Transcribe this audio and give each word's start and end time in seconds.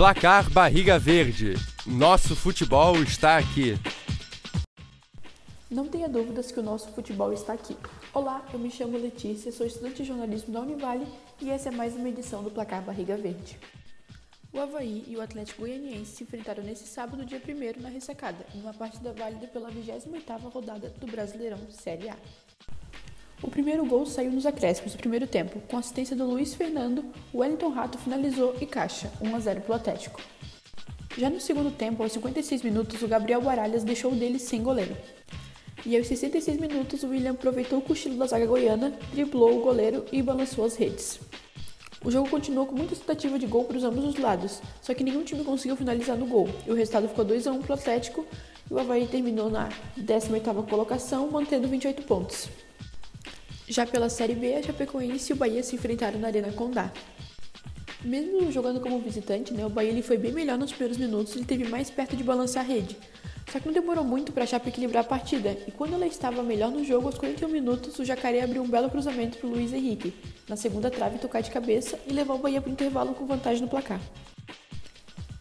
Placar 0.00 0.48
Barriga 0.50 0.98
Verde. 0.98 1.56
Nosso 1.86 2.34
futebol 2.34 3.02
está 3.02 3.36
aqui. 3.36 3.74
Não 5.70 5.86
tenha 5.88 6.08
dúvidas 6.08 6.50
que 6.50 6.58
o 6.58 6.62
nosso 6.62 6.88
futebol 6.92 7.34
está 7.34 7.52
aqui. 7.52 7.76
Olá, 8.14 8.42
eu 8.50 8.58
me 8.58 8.70
chamo 8.70 8.96
Letícia, 8.96 9.52
sou 9.52 9.66
estudante 9.66 9.96
de 9.96 10.08
jornalismo 10.08 10.54
da 10.54 10.62
Univale 10.62 11.06
e 11.38 11.50
essa 11.50 11.68
é 11.68 11.70
mais 11.70 11.94
uma 11.94 12.08
edição 12.08 12.42
do 12.42 12.50
Placar 12.50 12.80
Barriga 12.80 13.14
Verde. 13.14 13.58
O 14.50 14.58
Havaí 14.58 15.04
e 15.06 15.18
o 15.18 15.20
Atlético 15.20 15.60
Goianiense 15.60 16.16
se 16.16 16.24
enfrentaram 16.24 16.62
nesse 16.62 16.86
sábado, 16.86 17.22
dia 17.22 17.38
1 17.38 17.82
na 17.82 17.90
ressacada, 17.90 18.46
em 18.54 18.60
uma 18.62 18.72
partida 18.72 19.12
válida 19.12 19.48
pela 19.48 19.70
28ª 19.70 20.50
rodada 20.50 20.88
do 20.98 21.06
Brasileirão 21.08 21.58
Série 21.70 22.08
A. 22.08 22.16
O 23.42 23.50
primeiro 23.50 23.86
gol 23.86 24.04
saiu 24.04 24.30
nos 24.30 24.44
acréscimos 24.44 24.92
do 24.92 24.98
primeiro 24.98 25.26
tempo, 25.26 25.60
com 25.66 25.78
assistência 25.78 26.14
do 26.14 26.26
Luiz 26.26 26.52
Fernando, 26.52 27.04
o 27.32 27.38
Wellington 27.38 27.70
Rato 27.70 27.96
finalizou 27.96 28.54
e 28.60 28.66
caixa, 28.66 29.10
1 29.20 29.34
a 29.34 29.40
0 29.40 29.60
para 29.62 29.72
o 29.72 29.76
Atlético. 29.76 30.20
Já 31.16 31.30
no 31.30 31.40
segundo 31.40 31.70
tempo, 31.70 32.02
aos 32.02 32.12
56 32.12 32.62
minutos, 32.62 33.00
o 33.02 33.08
Gabriel 33.08 33.40
Baralhas 33.40 33.82
deixou 33.82 34.14
dele 34.14 34.38
sem 34.38 34.62
goleiro. 34.62 34.94
E 35.86 35.96
aos 35.96 36.06
66 36.06 36.60
minutos, 36.60 37.02
o 37.02 37.08
William 37.08 37.30
aproveitou 37.30 37.78
o 37.78 37.82
cochilo 37.82 38.18
da 38.18 38.26
zaga 38.26 38.44
goiana, 38.44 38.92
driblou 39.12 39.58
o 39.58 39.62
goleiro 39.62 40.04
e 40.12 40.20
balançou 40.20 40.66
as 40.66 40.76
redes. 40.76 41.18
O 42.04 42.10
jogo 42.10 42.28
continuou 42.28 42.66
com 42.66 42.76
muita 42.76 42.94
tentativa 42.94 43.38
de 43.38 43.46
gol 43.46 43.64
para 43.64 43.78
os 43.78 43.84
ambos 43.84 44.04
os 44.04 44.16
lados, 44.18 44.60
só 44.82 44.92
que 44.92 45.02
nenhum 45.02 45.24
time 45.24 45.42
conseguiu 45.44 45.76
finalizar 45.76 46.16
no 46.16 46.26
gol, 46.26 46.48
e 46.66 46.70
o 46.70 46.74
resultado 46.74 47.08
ficou 47.08 47.24
2 47.24 47.46
a 47.46 47.52
1 47.52 47.62
para 47.62 47.70
o 47.70 47.78
Atlético, 47.78 48.26
e 48.70 48.74
o 48.74 48.78
Havaí 48.78 49.06
terminou 49.06 49.48
na 49.48 49.70
18ª 49.98 50.68
colocação, 50.68 51.30
mantendo 51.30 51.68
28 51.68 52.02
pontos. 52.02 52.48
Já 53.70 53.86
pela 53.86 54.08
Série 54.08 54.34
B, 54.34 54.56
a 54.56 54.62
Chapecoense 54.64 55.30
e 55.30 55.32
o 55.32 55.36
Bahia 55.36 55.62
se 55.62 55.76
enfrentaram 55.76 56.18
na 56.18 56.26
Arena 56.26 56.50
Condá. 56.50 56.90
Mesmo 58.04 58.50
jogando 58.50 58.80
como 58.80 58.98
visitante, 58.98 59.54
né, 59.54 59.64
o 59.64 59.70
Bahia 59.70 59.90
ele 59.90 60.02
foi 60.02 60.18
bem 60.18 60.32
melhor 60.32 60.58
nos 60.58 60.72
primeiros 60.72 60.98
minutos 60.98 61.36
e 61.36 61.44
teve 61.44 61.68
mais 61.68 61.88
perto 61.88 62.16
de 62.16 62.24
balançar 62.24 62.64
a 62.64 62.66
rede, 62.66 62.96
só 63.48 63.60
que 63.60 63.66
não 63.66 63.72
demorou 63.72 64.02
muito 64.02 64.32
para 64.32 64.42
a 64.42 64.46
Chape 64.46 64.70
equilibrar 64.70 65.04
a 65.04 65.06
partida, 65.06 65.56
e 65.68 65.70
quando 65.70 65.94
ela 65.94 66.04
estava 66.04 66.42
melhor 66.42 66.72
no 66.72 66.82
jogo, 66.84 67.06
aos 67.06 67.16
41 67.16 67.48
minutos, 67.48 67.96
o 67.96 68.04
Jacaré 68.04 68.42
abriu 68.42 68.60
um 68.60 68.68
belo 68.68 68.90
cruzamento 68.90 69.38
para 69.38 69.46
o 69.46 69.50
Luiz 69.50 69.72
Henrique, 69.72 70.14
na 70.48 70.56
segunda 70.56 70.90
trave 70.90 71.20
tocar 71.20 71.40
de 71.40 71.52
cabeça 71.52 71.96
e 72.08 72.12
levou 72.12 72.34
o 72.34 72.38
Bahia 72.40 72.60
para 72.60 72.70
o 72.70 72.72
intervalo 72.72 73.14
com 73.14 73.24
vantagem 73.24 73.62
no 73.62 73.68
placar. 73.68 74.00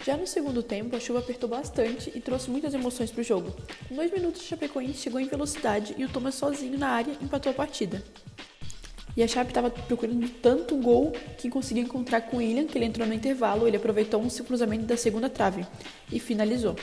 Já 0.10 0.18
no 0.18 0.26
segundo 0.26 0.64
tempo, 0.64 0.96
a 0.96 1.00
chuva 1.00 1.20
apertou 1.20 1.48
bastante 1.48 2.12
e 2.16 2.20
trouxe 2.20 2.50
muitas 2.50 2.74
emoções 2.74 3.12
para 3.12 3.22
o 3.22 3.24
jogo. 3.24 3.56
Com 3.88 3.94
dois 3.94 4.12
minutos, 4.12 4.42
o 4.42 4.44
Chapecoense 4.44 4.96
chegou 4.96 5.20
em 5.20 5.28
velocidade 5.28 5.94
e 6.00 6.04
o 6.04 6.10
Thomas 6.10 6.34
sozinho 6.34 6.80
na 6.80 6.88
área 6.90 7.14
empatou 7.22 7.52
a 7.52 7.54
partida. 7.54 8.04
E 9.16 9.22
a 9.22 9.28
Chape 9.28 9.52
estava 9.52 9.70
procurando 9.70 10.28
tanto 10.42 10.76
gol 10.78 11.12
que 11.38 11.48
conseguiu 11.48 11.84
encontrar 11.84 12.22
com 12.22 12.38
o 12.38 12.40
William, 12.40 12.66
que 12.66 12.76
ele 12.76 12.86
entrou 12.86 13.08
no 13.08 13.14
intervalo, 13.14 13.68
ele 13.68 13.78
aproveitou 13.78 14.20
um 14.20 14.28
cruzamento 14.28 14.86
da 14.86 14.98
segunda 14.98 15.30
trave 15.30 15.64
e 16.12 16.20
finalizou. 16.20 16.76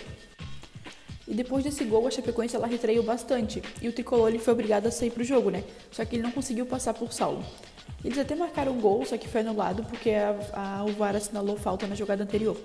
E 1.27 1.35
depois 1.35 1.65
desse 1.65 1.83
gol, 1.83 2.07
a 2.07 2.13
Chapecoense 2.13 2.55
ela 2.55 2.69
retraiu 2.69 3.03
bastante. 3.03 3.61
E 3.83 3.89
o 3.89 3.93
Tricolor 3.93 4.29
ele 4.29 4.39
foi 4.39 4.53
obrigado 4.53 4.87
a 4.87 4.93
sair 4.93 5.11
para 5.11 5.23
o 5.23 5.25
jogo, 5.25 5.51
né? 5.51 5.65
Só 5.91 6.05
que 6.05 6.15
ele 6.15 6.23
não 6.23 6.31
conseguiu 6.31 6.65
passar 6.65 6.95
por 6.95 7.13
Saulo. 7.13 7.45
Eles 8.05 8.19
até 8.19 8.37
marcaram 8.37 8.71
um 8.71 8.81
gol, 8.81 9.05
só 9.05 9.17
que 9.17 9.27
foi 9.27 9.41
anulado 9.41 9.83
porque 9.83 10.11
a, 10.11 10.37
a, 10.53 10.85
o 10.85 10.93
VAR 10.93 11.17
assinalou 11.17 11.57
falta 11.57 11.89
na 11.89 11.97
jogada 11.97 12.23
anterior. 12.23 12.57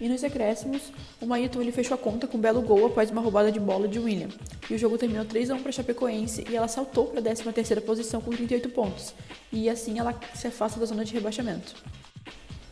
E 0.00 0.08
nos 0.08 0.22
acréscimos, 0.22 0.82
o 1.20 1.26
Maíton 1.26 1.62
ele 1.62 1.72
fechou 1.72 1.94
a 1.94 1.98
conta 1.98 2.26
com 2.26 2.36
um 2.36 2.40
belo 2.40 2.60
gol 2.60 2.86
após 2.86 3.10
uma 3.10 3.22
roubada 3.22 3.50
de 3.50 3.58
bola 3.58 3.88
de 3.88 3.98
William. 3.98 4.28
E 4.68 4.74
o 4.74 4.78
jogo 4.78 4.98
terminou 4.98 5.24
3 5.24 5.50
a 5.50 5.54
1 5.54 5.62
para 5.62 5.72
Chapecoense 5.72 6.44
e 6.50 6.54
ela 6.54 6.68
saltou 6.68 7.06
para 7.06 7.20
a 7.20 7.22
13ª 7.22 7.80
posição 7.80 8.20
com 8.20 8.30
38 8.30 8.68
pontos. 8.70 9.14
E 9.50 9.70
assim 9.70 9.98
ela 9.98 10.14
se 10.34 10.46
afasta 10.46 10.78
da 10.78 10.86
zona 10.86 11.04
de 11.04 11.14
rebaixamento. 11.14 11.74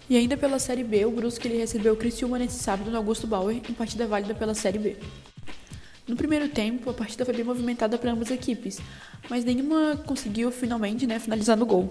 E 0.08 0.18
ainda 0.18 0.36
pela 0.36 0.58
Série 0.58 0.84
B, 0.84 1.06
o 1.06 1.10
Brusque 1.10 1.48
ele 1.48 1.56
recebeu 1.56 1.94
o 1.94 1.96
Criciúma 1.96 2.38
nesse 2.38 2.62
sábado 2.62 2.90
no 2.90 2.96
Augusto 2.98 3.26
Bauer, 3.26 3.56
em 3.56 3.72
partida 3.72 4.06
válida 4.06 4.34
pela 4.34 4.54
Série 4.54 4.78
B. 4.78 4.96
No 6.06 6.14
primeiro 6.16 6.50
tempo, 6.50 6.90
a 6.90 6.92
partida 6.92 7.24
foi 7.24 7.32
bem 7.32 7.44
movimentada 7.44 7.96
para 7.96 8.12
ambas 8.12 8.30
as 8.30 8.36
equipes, 8.36 8.78
mas 9.30 9.42
nenhuma 9.42 9.96
conseguiu 10.04 10.50
finalmente 10.50 11.06
né, 11.06 11.18
finalizar 11.18 11.56
no 11.56 11.64
gol. 11.64 11.88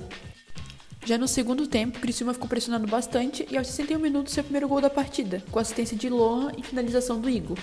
Já 1.05 1.17
no 1.17 1.27
segundo 1.27 1.67
tempo, 1.67 1.99
Criciúma 1.99 2.33
ficou 2.33 2.47
pressionando 2.47 2.87
bastante 2.87 3.45
e 3.51 3.57
aos 3.57 3.67
61 3.67 3.99
minutos 3.99 4.31
seu 4.31 4.41
primeiro 4.41 4.69
gol 4.69 4.79
da 4.79 4.89
partida, 4.89 5.43
com 5.51 5.59
assistência 5.59 5.97
de 5.97 6.07
Lohan 6.07 6.53
e 6.57 6.63
finalização 6.63 7.19
do 7.19 7.29
Igor. 7.29 7.57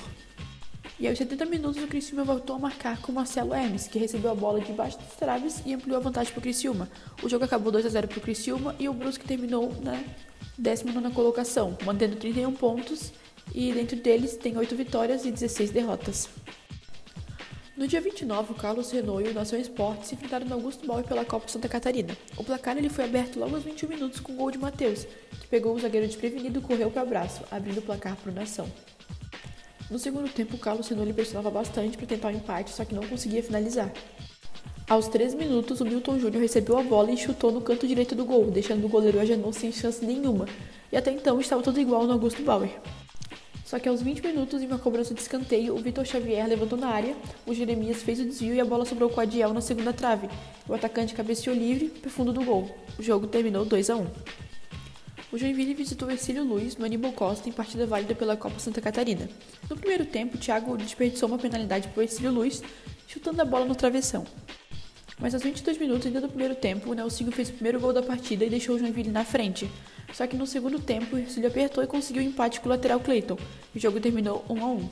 E 0.99 1.09
aos 1.09 1.17
70 1.17 1.47
minutos 1.47 1.83
o 1.83 1.87
Criciúma 1.87 2.23
voltou 2.23 2.57
a 2.57 2.59
marcar 2.59 3.01
com 3.01 3.13
Marcelo 3.13 3.55
Hermes, 3.55 3.89
que 3.89 3.99
recebeu 3.99 4.31
a 4.31 4.35
bola 4.35 4.61
debaixo 4.61 4.99
das 4.99 5.17
traves 5.17 5.63
e 5.65 5.73
ampliou 5.73 5.97
a 5.97 6.03
vantagem 6.03 6.31
para 6.35 6.39
o 6.39 6.43
Criciúma. 6.43 6.87
O 7.23 7.31
jogo 7.31 7.47
acabou 7.47 7.73
2 7.73 7.87
a 7.87 7.89
0 7.89 8.09
para 8.09 8.19
o 8.19 8.21
Criciúma 8.21 8.77
e 8.79 8.91
o 8.91 8.93
Brusque 8.93 9.25
terminou 9.25 9.75
na 9.83 9.99
19 10.59 11.15
colocação, 11.15 11.79
mantendo 11.87 12.17
31 12.17 12.53
pontos 12.53 13.11
e 13.55 13.73
dentro 13.73 13.97
deles 13.97 14.37
tem 14.37 14.59
8 14.59 14.77
vitórias 14.77 15.25
e 15.25 15.31
16 15.31 15.71
derrotas. 15.71 16.29
No 17.81 17.89
dia 17.89 17.99
29, 17.99 18.53
o 18.53 18.55
Carlos 18.55 18.91
Renault 18.91 19.27
e 19.27 19.31
o 19.31 19.35
Nação 19.35 19.59
Esporte 19.59 20.07
se 20.07 20.15
enfrentaram 20.15 20.45
no 20.45 20.53
Augusto 20.53 20.87
Bauer 20.87 21.03
pela 21.03 21.25
Copa 21.25 21.49
Santa 21.49 21.67
Catarina. 21.67 22.15
O 22.37 22.45
placar 22.45 22.77
ele 22.77 22.91
foi 22.91 23.07
aberto 23.07 23.41
logo 23.41 23.55
aos 23.55 23.65
21 23.65 23.89
minutos 23.89 24.21
com 24.21 24.35
o 24.35 24.37
gol 24.37 24.51
de 24.51 24.59
Matheus, 24.59 25.07
que 25.41 25.47
pegou 25.49 25.75
o 25.75 25.79
zagueiro 25.81 26.07
desprevenido 26.07 26.59
e 26.59 26.63
correu 26.63 26.91
para 26.91 27.01
o 27.01 27.07
abraço, 27.07 27.41
abrindo 27.51 27.79
o 27.79 27.83
placar 27.83 28.17
para 28.17 28.31
o 28.31 28.35
Nação. 28.35 28.71
No 29.91 29.99
segundo 29.99 30.29
tempo, 30.29 30.57
o 30.57 30.59
Carlos 30.59 30.89
Renault 30.89 31.15
pressionava 31.15 31.51
bastante 31.51 31.97
para 31.97 32.07
tentar 32.07 32.29
o 32.29 32.33
um 32.33 32.35
empate, 32.35 32.69
só 32.69 32.85
que 32.85 32.95
não 32.95 33.07
conseguia 33.07 33.43
finalizar. 33.43 33.91
Aos 34.87 35.09
13 35.09 35.37
minutos, 35.37 35.81
o 35.81 35.85
Milton 35.87 36.19
Júnior 36.19 36.43
recebeu 36.43 36.77
a 36.77 36.83
bola 36.83 37.11
e 37.11 37.17
chutou 37.17 37.51
no 37.51 37.63
canto 37.63 37.89
direito 37.89 38.15
do 38.15 38.27
gol, 38.27 38.51
deixando 38.51 38.85
o 38.85 38.91
goleiro 38.91 39.19
Agenor 39.19 39.55
sem 39.55 39.73
chance 39.73 40.05
nenhuma. 40.05 40.45
E 40.93 40.99
até 40.99 41.11
então 41.11 41.41
estava 41.41 41.63
tudo 41.63 41.81
igual 41.81 42.07
no 42.07 42.13
Augusto 42.13 42.43
Bauer. 42.43 42.79
Só 43.71 43.79
que 43.79 43.89
aos 43.89 44.03
20 44.03 44.21
minutos, 44.27 44.61
em 44.61 44.67
uma 44.67 44.81
cobrança 44.81 45.15
de 45.15 45.21
escanteio, 45.21 45.77
o 45.77 45.79
Vitor 45.79 46.05
Xavier 46.05 46.45
levantou 46.45 46.77
na 46.77 46.89
área, 46.89 47.15
o 47.47 47.55
Jeremias 47.55 48.03
fez 48.03 48.19
o 48.19 48.25
desvio 48.25 48.53
e 48.53 48.61
a 48.61 48.65
bola 48.65 48.85
sobrou 48.85 49.09
com 49.09 49.19
o 49.19 49.21
Adiel 49.21 49.55
na 49.55 49.61
segunda 49.61 49.93
trave. 49.93 50.29
O 50.69 50.75
atacante 50.75 51.15
cabeceou 51.15 51.55
livre 51.55 51.89
para 51.89 52.09
o 52.09 52.11
fundo 52.11 52.33
do 52.33 52.45
gol. 52.45 52.69
O 52.99 53.03
jogo 53.03 53.29
terminou 53.29 53.65
2 53.65 53.91
a 53.91 53.95
1. 53.95 54.07
O 55.31 55.39
Joinville 55.39 55.73
visitou 55.73 56.11
Ercílio 56.11 56.43
Luiz 56.43 56.77
no 56.77 56.85
Aníbal 56.85 57.13
Costa 57.13 57.49
em 57.49 57.53
partida 57.53 57.87
válida 57.87 58.13
pela 58.13 58.37
Copa 58.37 58.59
Santa 58.59 58.81
Catarina. 58.81 59.29
No 59.71 59.77
primeiro 59.77 60.05
tempo, 60.05 60.37
Thiago 60.37 60.77
desperdiçou 60.77 61.29
uma 61.29 61.39
penalidade 61.39 61.87
para 61.87 62.01
o 62.01 62.03
Ercílio 62.03 62.33
Luiz, 62.33 62.61
chutando 63.07 63.41
a 63.41 63.45
bola 63.45 63.67
no 63.67 63.77
travessão. 63.77 64.27
Mas 65.21 65.33
aos 65.33 65.45
22 65.45 65.79
minutos 65.79 66.09
ainda 66.09 66.21
do 66.21 66.29
primeiro 66.29 66.57
tempo, 66.57 66.91
o 66.91 66.95
Nelsinho 66.95 67.31
fez 67.31 67.51
o 67.51 67.53
primeiro 67.53 67.79
gol 67.79 67.93
da 67.93 68.03
partida 68.03 68.45
e 68.45 68.51
deixou 68.51 68.75
o 68.75 68.79
Joinville 68.81 69.13
na 69.13 69.25
frente. 69.25 69.71
Só 70.13 70.27
que 70.27 70.37
no 70.37 70.47
segundo 70.47 70.79
tempo, 70.79 71.17
o 71.17 71.19
Ercílio 71.19 71.49
apertou 71.49 71.83
e 71.83 71.87
conseguiu 71.87 72.23
um 72.23 72.27
empate 72.27 72.61
com 72.61 72.67
o 72.67 72.71
lateral 72.71 73.01
Clayton. 73.01 73.39
O 73.75 73.79
jogo 73.79 74.01
terminou 74.01 74.45
1 74.49 74.65
a 74.65 74.67
1. 74.67 74.91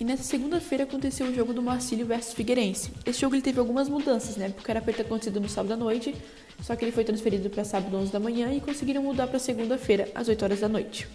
E 0.00 0.04
nessa 0.04 0.22
segunda-feira 0.22 0.84
aconteceu 0.84 1.26
o 1.26 1.34
jogo 1.34 1.52
do 1.52 1.60
Marcílio 1.60 2.06
versus 2.06 2.32
Figueirense. 2.32 2.92
Esse 3.04 3.20
jogo 3.20 3.34
ele 3.34 3.42
teve 3.42 3.58
algumas 3.58 3.88
mudanças, 3.88 4.36
né? 4.36 4.50
Porque 4.50 4.70
era 4.70 4.80
para 4.80 4.92
ter 4.92 5.02
acontecido 5.02 5.40
no 5.40 5.48
sábado 5.48 5.72
à 5.72 5.76
noite, 5.76 6.14
só 6.62 6.76
que 6.76 6.84
ele 6.84 6.92
foi 6.92 7.02
transferido 7.02 7.50
para 7.50 7.64
sábado 7.64 7.96
às 7.96 8.02
11 8.04 8.12
da 8.12 8.20
manhã 8.20 8.52
e 8.52 8.60
conseguiram 8.60 9.02
mudar 9.02 9.26
para 9.26 9.40
segunda-feira 9.40 10.08
às 10.14 10.28
8 10.28 10.42
horas 10.44 10.60
da 10.60 10.68
noite. 10.68 11.08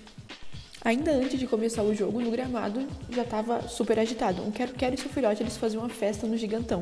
Ainda 0.83 1.11
antes 1.11 1.39
de 1.39 1.47
começar 1.47 1.81
o 1.81 1.95
jogo, 1.95 2.19
no 2.19 2.29
gramado 2.29 2.85
já 3.09 3.21
estava 3.21 3.69
super 3.69 3.97
agitado. 3.97 4.41
Um 4.41 4.51
quero-quero 4.51 4.95
e 4.95 4.97
seu 4.97 5.09
filhote 5.09 5.41
eles 5.41 5.55
faziam 5.55 5.81
uma 5.81 5.87
festa 5.87 6.27
no 6.27 6.35
gigantão. 6.35 6.81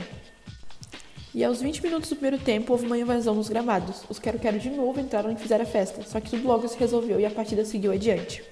E 1.34 1.46
aos 1.46 1.62
20 1.62 1.82
minutos 1.82 2.10
do 2.10 2.16
primeiro 2.18 2.44
tempo 2.44 2.74
houve 2.74 2.86
uma 2.86 2.98
invasão 2.98 3.34
nos 3.34 3.48
gramados. 3.48 4.04
Os 4.10 4.20
Quero-Quero 4.20 4.60
de 4.60 4.70
novo 4.70 5.00
entraram 5.00 5.32
e 5.32 5.38
fizeram 5.38 5.64
a 5.64 5.68
festa, 5.68 6.02
só 6.02 6.20
que 6.20 6.32
tudo 6.32 6.46
logo 6.46 6.68
se 6.68 6.78
resolveu 6.78 7.22
e 7.22 7.26
a 7.26 7.32
partida 7.32 7.64
seguiu 7.64 7.94
adiante. 7.94 8.44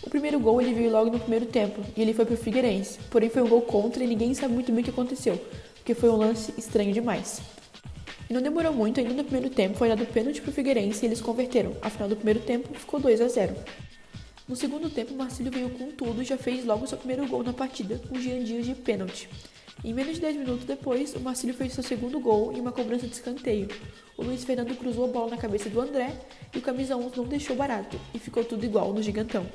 O 0.00 0.08
primeiro 0.08 0.38
gol 0.38 0.62
ele 0.62 0.72
veio 0.72 0.92
logo 0.92 1.10
no 1.10 1.18
primeiro 1.18 1.46
tempo 1.46 1.82
e 1.96 2.00
ele 2.00 2.14
foi 2.14 2.24
para 2.24 2.34
o 2.34 2.36
Figueirense, 2.36 3.00
porém 3.10 3.28
foi 3.28 3.42
um 3.42 3.48
gol 3.48 3.62
contra 3.62 4.04
e 4.04 4.06
ninguém 4.06 4.32
sabe 4.34 4.54
muito 4.54 4.70
bem 4.70 4.82
o 4.82 4.84
que 4.84 4.90
aconteceu, 4.90 5.36
porque 5.74 5.92
foi 5.92 6.08
um 6.10 6.16
lance 6.16 6.54
estranho 6.56 6.92
demais. 6.92 7.42
E 8.28 8.32
não 8.32 8.40
demorou 8.40 8.72
muito, 8.72 9.00
ainda 9.00 9.12
no 9.12 9.24
primeiro 9.24 9.50
tempo 9.50 9.76
foi 9.76 9.88
dado 9.88 10.06
pênalti 10.06 10.40
para 10.40 10.50
o 10.50 10.52
Figueirense 10.52 11.04
e 11.04 11.08
eles 11.08 11.20
converteram. 11.20 11.76
Afinal 11.82 12.08
do 12.08 12.14
primeiro 12.14 12.38
tempo 12.38 12.72
ficou 12.72 13.00
2 13.00 13.20
a 13.20 13.26
0. 13.26 13.56
No 14.46 14.54
segundo 14.54 14.88
tempo, 14.88 15.12
Marcílio 15.14 15.50
veio 15.50 15.70
com 15.70 15.90
tudo 15.90 16.22
e 16.22 16.24
já 16.24 16.36
fez 16.36 16.64
logo 16.64 16.86
seu 16.86 16.98
primeiro 16.98 17.26
gol 17.26 17.42
na 17.42 17.52
partida, 17.52 18.00
com 18.08 18.18
Jean 18.20 18.44
Dias 18.44 18.64
de 18.64 18.76
pênalti. 18.76 19.28
Em 19.82 19.94
menos 19.94 20.16
de 20.16 20.20
10 20.20 20.36
minutos 20.36 20.64
depois, 20.66 21.14
o 21.14 21.20
Marcílio 21.20 21.54
fez 21.54 21.72
seu 21.72 21.82
segundo 21.82 22.20
gol 22.20 22.52
em 22.52 22.60
uma 22.60 22.70
cobrança 22.70 23.06
de 23.06 23.14
escanteio. 23.14 23.66
O 24.14 24.22
Luiz 24.22 24.44
Fernando 24.44 24.76
cruzou 24.76 25.06
a 25.06 25.08
bola 25.08 25.30
na 25.30 25.36
cabeça 25.38 25.70
do 25.70 25.80
André 25.80 26.12
e 26.54 26.58
o 26.58 26.60
camisa 26.60 26.98
11 26.98 27.16
não 27.16 27.24
deixou 27.24 27.56
barato 27.56 27.98
e 28.12 28.18
ficou 28.18 28.44
tudo 28.44 28.62
igual 28.62 28.92
no 28.92 29.02
gigantão. 29.02 29.46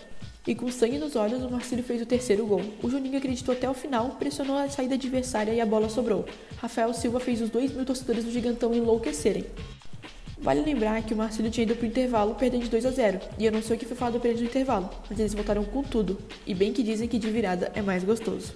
E 0.47 0.55
com 0.55 0.71
sangue 0.71 0.97
nos 0.97 1.15
olhos, 1.15 1.43
o 1.43 1.49
Marcílio 1.49 1.83
fez 1.83 2.01
o 2.01 2.07
terceiro 2.07 2.43
gol. 2.47 2.61
O 2.81 2.89
Juninho 2.89 3.19
acreditou 3.19 3.53
até 3.53 3.69
o 3.69 3.73
final, 3.75 4.15
pressionou 4.17 4.57
a 4.57 4.67
saída 4.67 4.95
adversária 4.95 5.53
e 5.53 5.61
a 5.61 5.65
bola 5.65 5.89
sobrou. 5.89 6.25
Rafael 6.57 6.91
Silva 6.95 7.19
fez 7.19 7.39
os 7.41 7.51
dois 7.51 7.71
mil 7.71 7.85
torcedores 7.85 8.23
do 8.23 8.31
gigantão 8.31 8.73
enlouquecerem. 8.73 9.45
Vale 10.39 10.61
lembrar 10.61 11.03
que 11.03 11.13
o 11.13 11.17
Marcílio 11.17 11.51
tinha 11.51 11.65
ido 11.65 11.75
pro 11.75 11.85
intervalo 11.85 12.33
perdendo 12.33 12.63
de 12.63 12.69
2 12.69 12.85
a 12.85 12.91
0, 12.91 13.19
e 13.37 13.45
eu 13.45 13.51
não 13.51 13.61
sei 13.61 13.75
o 13.75 13.79
que 13.79 13.85
foi 13.85 13.95
falado 13.95 14.19
pra 14.19 14.29
eles 14.29 14.41
no 14.41 14.47
intervalo, 14.47 14.89
mas 15.09 15.19
eles 15.19 15.33
voltaram 15.33 15.63
com 15.63 15.81
tudo, 15.81 16.17
e 16.45 16.53
bem 16.53 16.73
que 16.73 16.83
dizem 16.83 17.07
que 17.07 17.17
de 17.17 17.29
virada 17.31 17.71
é 17.73 17.81
mais 17.81 18.03
gostoso. 18.03 18.53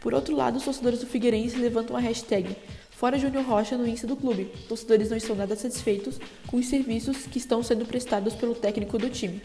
Por 0.00 0.14
outro 0.14 0.34
lado, 0.34 0.56
os 0.56 0.64
torcedores 0.64 1.00
do 1.00 1.06
Figueirense 1.06 1.56
levantam 1.56 1.96
a 1.96 2.00
hashtag 2.00 2.56
Fora 3.00 3.18
Júnior 3.18 3.46
Rocha 3.46 3.78
no 3.78 3.86
Insta 3.86 4.06
do 4.06 4.14
clube, 4.14 4.52
torcedores 4.68 5.08
não 5.08 5.16
estão 5.16 5.34
nada 5.34 5.56
satisfeitos 5.56 6.20
com 6.46 6.58
os 6.58 6.66
serviços 6.66 7.26
que 7.26 7.38
estão 7.38 7.62
sendo 7.62 7.86
prestados 7.86 8.34
pelo 8.34 8.54
técnico 8.54 8.98
do 8.98 9.08
time. 9.08 9.40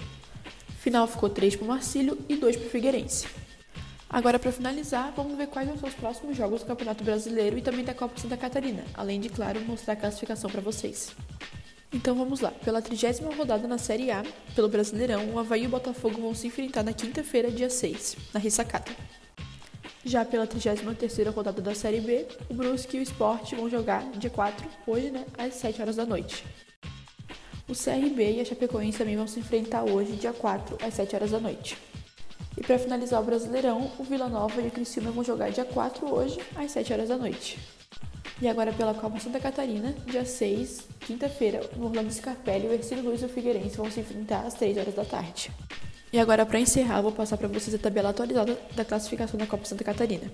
Final 0.79 1.07
ficou 1.07 1.29
3 1.29 1.55
para 1.55 1.63
o 1.63 1.67
Marcílio 1.69 2.17
e 2.27 2.35
2 2.35 2.57
para 2.57 2.67
o 2.67 2.69
Figueirense. 2.69 3.27
Agora, 4.09 4.37
para 4.37 4.51
finalizar, 4.51 5.13
vamos 5.15 5.37
ver 5.37 5.47
quais 5.47 5.69
ser 5.69 5.87
os 5.87 5.93
próximos 5.93 6.35
jogos 6.35 6.63
do 6.63 6.67
Campeonato 6.67 7.01
Brasileiro 7.03 7.57
e 7.57 7.61
também 7.61 7.85
da 7.85 7.93
Copa 7.93 8.19
Santa 8.19 8.35
Catarina, 8.35 8.83
além 8.93 9.21
de, 9.21 9.29
claro, 9.29 9.61
mostrar 9.61 9.93
a 9.93 9.95
classificação 9.95 10.49
para 10.49 10.59
vocês. 10.59 11.15
Então 11.93 12.13
vamos 12.13 12.41
lá. 12.41 12.51
Pela 12.51 12.81
trigésima 12.81 13.33
rodada 13.33 13.69
na 13.69 13.77
Série 13.77 14.11
A, 14.11 14.21
pelo 14.53 14.67
Brasileirão, 14.67 15.33
o 15.33 15.39
Havaí 15.39 15.63
e 15.63 15.67
o 15.67 15.69
Botafogo 15.69 16.21
vão 16.21 16.35
se 16.35 16.47
enfrentar 16.47 16.83
na 16.83 16.91
quinta-feira, 16.91 17.49
dia 17.49 17.69
6, 17.69 18.17
na 18.33 18.39
Ressacata. 18.41 18.91
Já 20.07 20.23
pela 20.23 20.45
33ª 20.45 21.33
rodada 21.33 21.59
da 21.63 21.73
Série 21.73 21.99
B, 21.99 22.27
o 22.47 22.53
Brusque 22.53 22.95
e 22.95 22.99
o 22.99 23.03
Sport 23.03 23.55
vão 23.55 23.67
jogar 23.67 24.07
dia 24.11 24.29
4, 24.29 24.69
hoje, 24.85 25.09
né, 25.09 25.25
às 25.35 25.55
7 25.55 25.81
horas 25.81 25.95
da 25.95 26.05
noite. 26.05 26.45
O 27.67 27.73
CRB 27.73 28.33
e 28.33 28.39
a 28.39 28.45
Chapecoense 28.45 28.99
também 28.99 29.17
vão 29.17 29.25
se 29.25 29.39
enfrentar 29.39 29.83
hoje, 29.83 30.11
dia 30.11 30.31
4, 30.31 30.77
às 30.85 30.93
7 30.93 31.15
horas 31.15 31.31
da 31.31 31.39
noite. 31.39 31.75
E 32.55 32.61
para 32.61 32.77
finalizar 32.77 33.19
o 33.19 33.25
Brasileirão, 33.25 33.91
o 33.97 34.03
Vila 34.03 34.29
Nova 34.29 34.61
e 34.61 34.67
o 34.67 34.71
Criciúma 34.71 35.09
vão 35.09 35.23
jogar 35.23 35.49
dia 35.49 35.65
4 35.65 36.05
hoje, 36.13 36.39
às 36.55 36.69
7 36.69 36.93
horas 36.93 37.09
da 37.09 37.17
noite. 37.17 37.57
E 38.39 38.47
agora 38.47 38.71
pela 38.71 38.93
Copa 38.93 39.19
Santa 39.19 39.39
Catarina, 39.39 39.95
dia 40.05 40.23
6, 40.23 40.87
quinta-feira, 40.99 41.67
no 41.75 41.87
Orlando 41.87 42.13
Scarpelli, 42.13 42.67
o 42.67 42.73
Ercílio 42.73 43.03
Luiz 43.03 43.23
e 43.23 43.25
o 43.25 43.29
Figueirense 43.29 43.77
vão 43.77 43.89
se 43.89 44.01
enfrentar 44.01 44.41
às 44.41 44.53
3 44.53 44.77
horas 44.77 44.93
da 44.93 45.03
tarde. 45.03 45.51
E 46.15 46.19
agora, 46.19 46.45
para 46.45 46.61
encerrar, 46.61 47.01
vou 47.01 47.11
passar 47.11 47.35
para 47.35 47.49
vocês 47.49 47.75
a 47.75 47.77
tabela 47.77 48.11
atualizada 48.11 48.57
da 48.73 48.85
classificação 48.85 49.37
da 49.37 49.45
Copa 49.45 49.65
Santa 49.65 49.83
Catarina. 49.83 50.31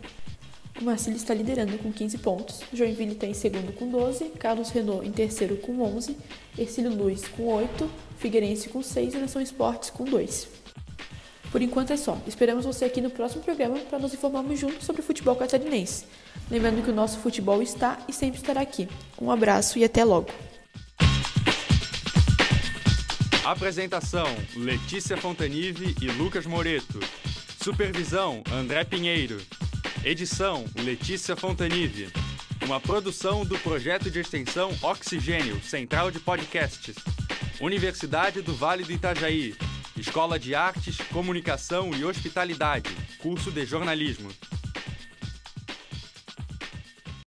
O 0.80 0.84
Marcílio 0.84 1.18
está 1.18 1.34
liderando 1.34 1.76
com 1.80 1.92
15 1.92 2.20
pontos, 2.20 2.60
Joinville 2.72 3.14
está 3.14 3.26
em 3.26 3.34
segundo 3.34 3.74
com 3.74 3.90
12, 3.90 4.26
Carlos 4.38 4.70
Renault 4.70 5.08
em 5.08 5.12
terceiro 5.12 5.58
com 5.58 5.82
11, 5.82 6.16
Ercílio 6.56 6.96
Luiz 6.96 7.28
com 7.30 7.48
8, 7.48 7.90
Figueirense 8.20 8.70
com 8.70 8.84
6 8.84 9.16
e 9.16 9.18
Nação 9.18 9.42
Esportes 9.42 9.90
com 9.90 10.04
2. 10.04 10.50
Por 11.52 11.64
enquanto 11.64 11.94
é 11.94 11.98
só. 11.98 12.16
Esperamos 12.28 12.64
você 12.64 12.86
aqui 12.86 13.02
no 13.02 13.10
próximo 13.10 13.42
programa 13.42 13.80
para 13.80 13.98
nos 13.98 14.14
informarmos 14.14 14.60
juntos 14.60 14.86
sobre 14.86 15.02
o 15.02 15.04
futebol 15.04 15.36
catarinense. 15.36 16.06
Lembrando 16.52 16.84
que 16.84 16.92
o 16.92 16.96
nosso 16.96 17.18
futebol 17.18 17.60
está 17.60 17.98
e 18.08 18.14
sempre 18.14 18.40
estará 18.40 18.62
aqui. 18.62 18.88
Um 19.20 19.32
abraço 19.32 19.80
e 19.80 19.84
até 19.84 20.04
logo! 20.04 20.51
Apresentação: 23.44 24.28
Letícia 24.56 25.18
Fontanive 25.18 25.96
e 26.00 26.06
Lucas 26.12 26.46
Moreto. 26.46 27.00
Supervisão: 27.64 28.44
André 28.54 28.84
Pinheiro. 28.84 29.42
Edição: 30.06 30.64
Letícia 30.76 31.36
Fontanive. 31.36 32.12
Uma 32.64 32.80
produção 32.80 33.44
do 33.44 33.58
projeto 33.58 34.12
de 34.12 34.20
extensão 34.20 34.70
Oxigênio, 34.84 35.60
Central 35.64 36.12
de 36.12 36.20
Podcasts. 36.20 36.96
Universidade 37.60 38.44
do 38.44 38.54
Vale 38.54 38.84
do 38.84 38.92
Itajaí. 38.92 39.56
Escola 39.98 40.38
de 40.38 40.54
Artes, 40.54 40.98
Comunicação 41.12 41.90
e 41.96 42.06
Hospitalidade. 42.06 42.96
Curso 43.18 43.50
de 43.50 43.66
Jornalismo. 43.66 44.30